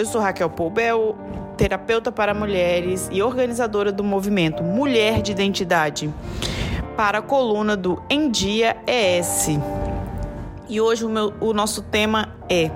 [0.00, 1.14] Eu sou Raquel Poubel,
[1.58, 6.10] terapeuta para mulheres e organizadora do movimento Mulher de Identidade
[6.96, 9.58] para a coluna do Em Dia ES.
[10.70, 12.70] E hoje o, meu, o nosso tema é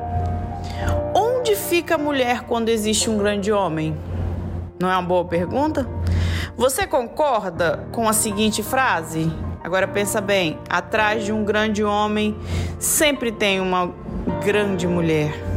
[1.15, 3.97] Onde fica a mulher quando existe um grande homem?
[4.79, 5.89] Não é uma boa pergunta?
[6.59, 9.33] Você concorda com a seguinte frase?
[9.63, 12.37] Agora pensa bem, atrás de um grande homem
[12.79, 13.91] sempre tem uma
[14.45, 15.54] grande mulher.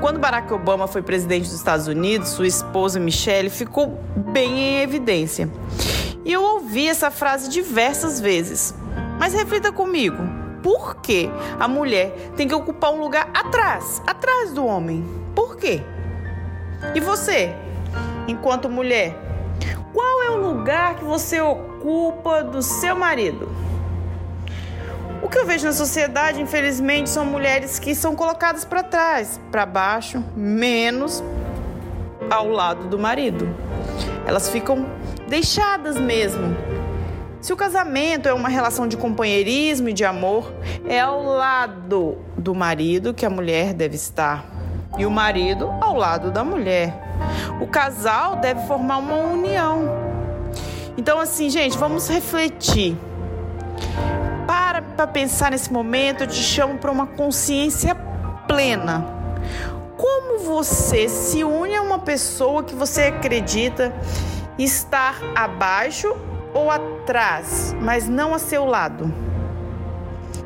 [0.00, 5.48] Quando Barack Obama foi presidente dos Estados Unidos, sua esposa Michelle ficou bem em evidência.
[6.24, 8.74] E eu ouvi essa frase diversas vezes.
[9.18, 10.18] Mas reflita comigo,
[10.62, 15.02] por que a mulher tem que ocupar um lugar atrás, atrás do homem?
[15.34, 15.82] Por quê?
[16.94, 17.54] E você,
[18.28, 19.16] enquanto mulher,
[19.94, 23.48] qual é o lugar que você ocupa do seu marido?
[25.26, 29.66] O que eu vejo na sociedade, infelizmente, são mulheres que são colocadas para trás, para
[29.66, 31.20] baixo, menos
[32.30, 33.52] ao lado do marido.
[34.24, 34.86] Elas ficam
[35.26, 36.56] deixadas mesmo.
[37.40, 40.54] Se o casamento é uma relação de companheirismo e de amor,
[40.88, 44.46] é ao lado do marido que a mulher deve estar
[44.96, 47.02] e o marido ao lado da mulher.
[47.60, 49.90] O casal deve formar uma união.
[50.96, 52.96] Então, assim, gente, vamos refletir
[54.96, 57.94] para pensar nesse momento, eu te chamo para uma consciência
[58.48, 59.04] plena.
[59.96, 63.94] Como você se une a uma pessoa que você acredita
[64.58, 66.16] estar abaixo
[66.54, 69.12] ou atrás, mas não a seu lado?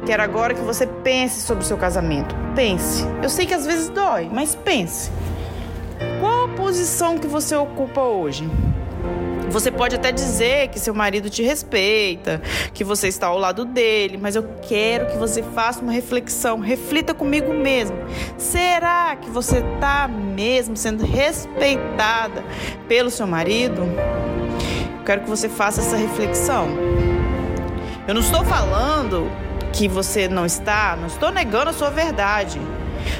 [0.04, 2.34] Quero agora que você pense sobre o seu casamento.
[2.56, 3.06] Pense.
[3.22, 5.12] Eu sei que às vezes dói, mas pense.
[6.18, 8.50] Qual a posição que você ocupa hoje?
[9.50, 12.40] Você pode até dizer que seu marido te respeita,
[12.72, 17.12] que você está ao lado dele, mas eu quero que você faça uma reflexão, reflita
[17.12, 17.96] comigo mesmo.
[18.38, 22.44] Será que você está mesmo sendo respeitada
[22.86, 23.82] pelo seu marido?
[24.98, 26.68] Eu quero que você faça essa reflexão.
[28.06, 29.28] Eu não estou falando
[29.72, 32.60] que você não está, não estou negando a sua verdade,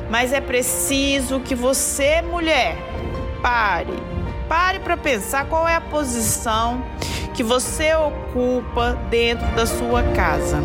[0.09, 2.77] mas é preciso que você, mulher,
[3.43, 4.10] pare
[4.51, 6.83] Pare para pensar qual é a posição
[7.35, 10.59] que você ocupa dentro da sua casa.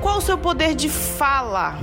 [0.00, 1.76] Qual o seu poder de fala?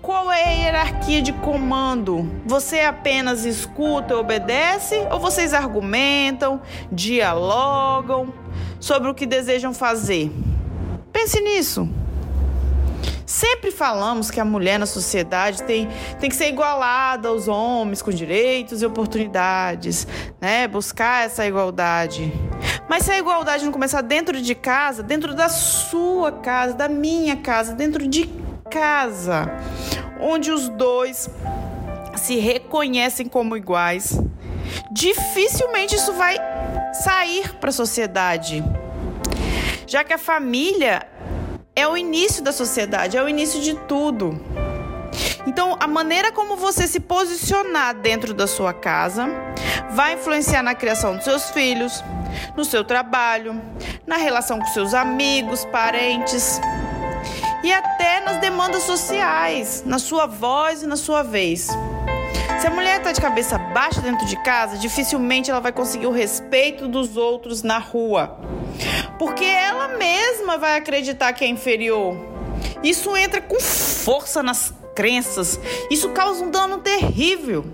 [0.00, 2.30] Qual é a hierarquia de comando?
[2.46, 6.60] Você apenas escuta e obedece ou vocês argumentam,
[6.92, 8.32] dialogam
[8.78, 10.30] sobre o que desejam fazer?
[11.12, 11.88] Pense nisso.
[13.32, 15.88] Sempre falamos que a mulher na sociedade tem,
[16.20, 20.06] tem que ser igualada aos homens com direitos e oportunidades,
[20.38, 20.68] né?
[20.68, 22.30] Buscar essa igualdade.
[22.90, 27.34] Mas se a igualdade não começar dentro de casa, dentro da sua casa, da minha
[27.34, 28.30] casa, dentro de
[28.70, 29.50] casa,
[30.20, 31.30] onde os dois
[32.16, 34.20] se reconhecem como iguais,
[34.90, 36.36] dificilmente isso vai
[36.92, 38.62] sair para a sociedade.
[39.86, 41.06] Já que a família
[41.74, 44.38] é o início da sociedade, é o início de tudo.
[45.46, 49.28] Então, a maneira como você se posicionar dentro da sua casa
[49.90, 52.04] vai influenciar na criação dos seus filhos,
[52.56, 53.60] no seu trabalho,
[54.06, 56.60] na relação com seus amigos, parentes
[57.64, 61.68] e até nas demandas sociais, na sua voz e na sua vez.
[62.60, 66.12] Se a mulher está de cabeça baixa dentro de casa, dificilmente ela vai conseguir o
[66.12, 68.38] respeito dos outros na rua
[69.22, 72.16] porque ela mesma vai acreditar que é inferior.
[72.82, 77.64] Isso entra com força nas crenças, isso causa um dano terrível.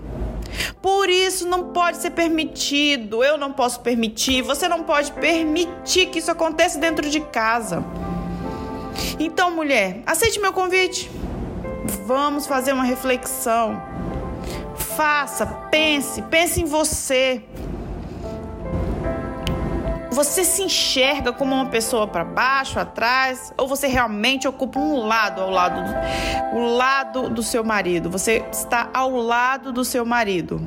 [0.79, 6.19] Por isso não pode ser permitido, eu não posso permitir, você não pode permitir que
[6.19, 7.83] isso aconteça dentro de casa.
[9.19, 11.09] Então, mulher, aceite meu convite.
[12.05, 13.81] Vamos fazer uma reflexão.
[14.75, 17.41] Faça, pense, pense em você.
[20.11, 25.41] Você se enxerga como uma pessoa para baixo, atrás, ou você realmente ocupa um lado
[25.41, 28.09] ao lado do, o lado do seu marido?
[28.09, 30.59] Você está ao lado do seu marido.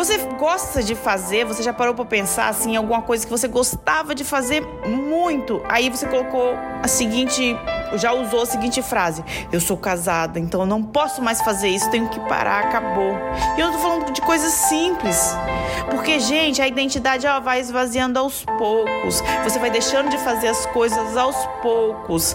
[0.00, 1.44] Você gosta de fazer?
[1.44, 5.60] Você já parou para pensar assim em alguma coisa que você gostava de fazer muito?
[5.68, 7.54] Aí você colocou a seguinte,
[7.96, 11.90] já usou a seguinte frase: Eu sou casada, então eu não posso mais fazer isso,
[11.90, 13.12] tenho que parar, acabou.
[13.58, 15.36] E eu tô falando de coisas simples.
[15.90, 19.22] Porque, gente, a identidade ela vai esvaziando aos poucos.
[19.44, 22.34] Você vai deixando de fazer as coisas aos poucos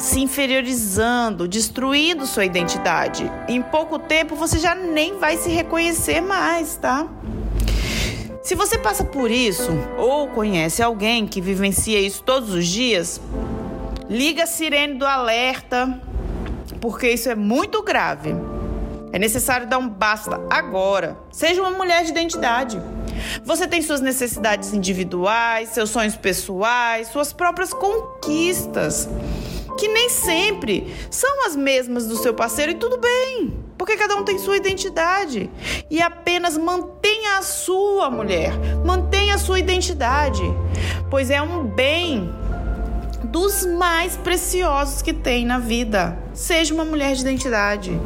[0.00, 3.30] se inferiorizando, destruindo sua identidade.
[3.46, 7.06] Em pouco tempo você já nem vai se reconhecer mais, tá?
[8.42, 13.20] Se você passa por isso ou conhece alguém que vivencia isso todos os dias,
[14.08, 16.00] liga a sirene do alerta
[16.80, 18.34] porque isso é muito grave.
[19.12, 21.18] É necessário dar um basta agora.
[21.30, 22.80] Seja uma mulher de identidade.
[23.44, 29.08] Você tem suas necessidades individuais, seus sonhos pessoais, suas próprias conquistas,
[29.76, 34.24] que nem sempre são as mesmas do seu parceiro e tudo bem, porque cada um
[34.24, 35.50] tem sua identidade.
[35.90, 38.52] E apenas mantenha a sua mulher,
[38.84, 40.42] mantenha a sua identidade,
[41.10, 42.30] pois é um bem
[43.24, 46.18] dos mais preciosos que tem na vida.
[46.32, 47.98] Seja uma mulher de identidade.